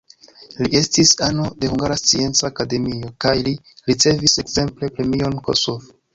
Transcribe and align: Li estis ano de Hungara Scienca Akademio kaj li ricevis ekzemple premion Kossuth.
Li 0.61 0.69
estis 0.77 1.11
ano 1.25 1.45
de 1.65 1.69
Hungara 1.73 1.97
Scienca 2.03 2.47
Akademio 2.49 3.13
kaj 3.27 3.35
li 3.49 3.55
ricevis 3.93 4.37
ekzemple 4.47 4.93
premion 4.99 5.39
Kossuth. 5.51 5.89